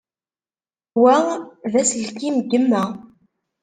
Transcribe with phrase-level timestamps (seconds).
[1.01, 1.15] Wa
[1.71, 2.83] d aselkim n yemma.